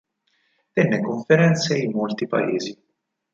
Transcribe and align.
Tenne 0.73 0.99
conferenze 0.99 1.77
in 1.77 1.91
molti 1.91 2.25
paesi. 2.25 2.75